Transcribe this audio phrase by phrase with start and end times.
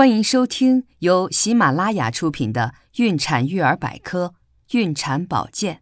[0.00, 4.32] 欢迎收听由喜马拉雅出品的《孕产育儿百科·
[4.78, 5.74] 孕产保健》，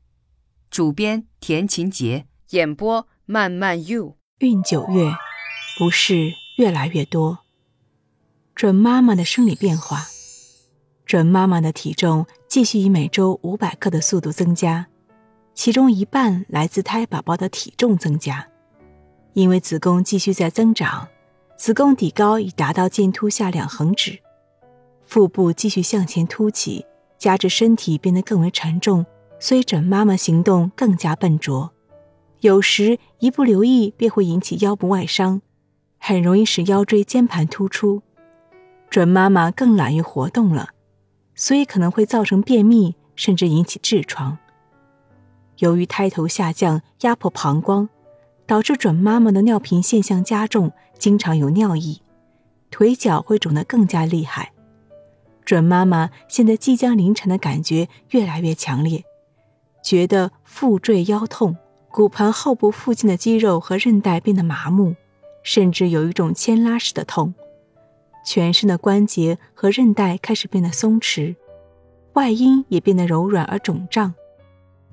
[0.69, 4.17] 主编田勤杰，演播慢慢 you。
[4.39, 5.13] 孕九月，
[5.79, 7.45] 不适越来越多。
[8.57, 10.09] 准妈妈的生理变化，
[11.07, 14.89] 准妈妈的体重继续以每周五百克的速度增加，
[15.55, 18.49] 其中一半来自胎宝宝的体重增加，
[19.35, 21.07] 因为子宫继续在增长。
[21.59, 24.21] 子宫底高已达到剑突下两横指，
[25.03, 26.87] 腹部继续向前凸起，
[27.19, 29.05] 加之身体变得更为沉重，
[29.41, 31.73] 所以准妈妈行动更加笨拙，
[32.41, 35.43] 有时一不留意便会引起腰部外伤，
[35.99, 38.03] 很容易使腰椎间盘突出。
[38.89, 40.69] 准妈妈更懒于活动了，
[41.35, 44.39] 所以可能会造成便秘，甚至引起痔疮。
[45.59, 47.89] 由于胎头下降压迫膀胱。
[48.49, 52.01] 导致准妈妈的尿频现象加重，经常有尿意，
[52.71, 54.53] 腿脚会肿得更加厉害。
[55.45, 59.05] 准妈妈现在即将临产的感觉越来越强烈，
[59.83, 61.59] 觉得腹坠腰痛，
[61.91, 64.97] 骨盆后部附近的肌肉和韧带变得麻木，
[65.43, 67.35] 甚至有一种牵拉式的痛。
[68.25, 71.37] 全身的关节和韧带开始变得松弛，
[72.15, 74.15] 外阴也变得柔软而肿胀，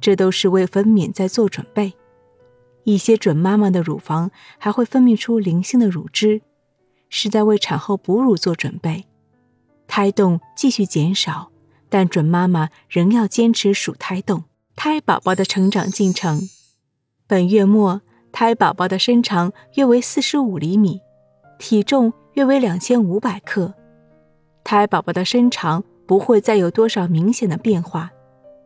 [0.01, 1.93] 这都是为分娩在做准备。
[2.85, 6.41] 一些准妈妈的乳房还会分泌出零星的乳汁，
[7.09, 9.05] 是在为产后哺乳做准备。
[9.87, 11.51] 胎动继续减少，
[11.89, 14.45] 但准妈妈仍要坚持数胎动。
[14.75, 16.41] 胎宝宝的成长进程，
[17.27, 21.01] 本月末胎宝宝的身长约为四十五厘米，
[21.57, 23.73] 体重约为两千五百克。
[24.63, 28.11] 胎宝宝的身长不会再有多少明显的变化，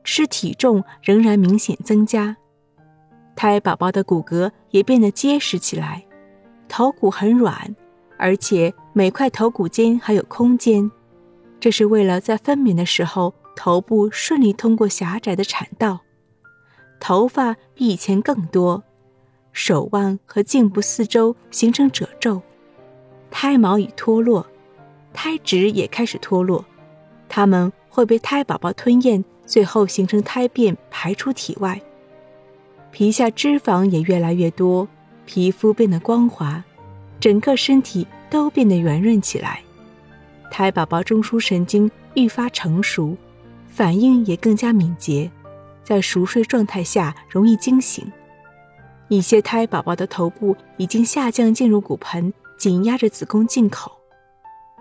[0.04, 2.36] 只是体重仍然明显增加。
[3.40, 6.06] 胎宝宝的骨骼也变得结实起来，
[6.68, 7.74] 头骨很软，
[8.18, 10.92] 而且每块头骨间还有空间，
[11.58, 16.02] 这是为了在分娩的时候头部顺利通过狭窄的产道。
[17.00, 18.84] 头发比以前更多，
[19.54, 22.42] 手腕和颈部四周形成褶皱，
[23.32, 24.46] 胎毛已脱落，
[25.14, 26.66] 胎脂也开始脱落，
[27.30, 31.82] 它们会被胎宝宝吞咽，最后形成胎便排出体外。
[32.92, 34.88] 皮下脂肪也越来越多，
[35.26, 36.64] 皮肤变得光滑，
[37.20, 39.62] 整个身体都变得圆润起来。
[40.52, 43.16] 胎宝宝中枢神经愈发成熟，
[43.68, 45.30] 反应也更加敏捷，
[45.84, 48.12] 在熟睡状态下容易惊醒。
[49.08, 53.92] 一些胎宝宝的头部已经下降进入骨盆，紧压着子宫进口，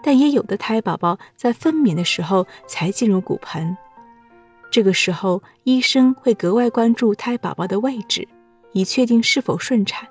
[0.03, 3.77] 但也有的胎宝宝在分娩的时候才进入骨盆。
[4.71, 8.27] 这个时候，医生会格外关注胎宝宝的位置，
[8.73, 10.07] 以确定是否顺产。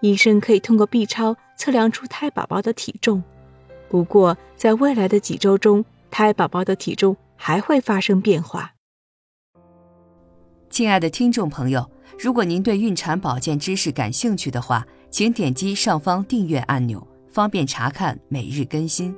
[0.00, 3.22] 医生可以通过 B 超测量出胎宝宝的体重。
[3.88, 8.72] 不过，在未来的几周中，胎宝宝的体重还会发生变化。
[10.70, 19.14] 亲爱的听众朋友，如果您对孕产保健知识感兴趣的话，请点击上方订阅按钮，方便查看每日更新。